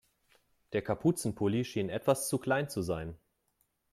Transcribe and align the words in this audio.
Der 0.73 0.81
Kapuzenpulli 0.81 1.63
schien 1.63 1.89
etwas 1.89 2.27
zu 2.27 2.39
klein 2.39 2.67
zu 2.69 2.81
sein. 2.81 3.19